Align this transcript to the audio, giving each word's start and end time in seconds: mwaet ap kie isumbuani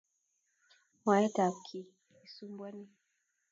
mwaet 1.01 1.35
ap 1.45 1.55
kie 1.65 1.83
isumbuani 2.25 2.85